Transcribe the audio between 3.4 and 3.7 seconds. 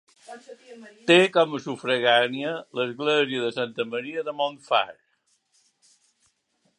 de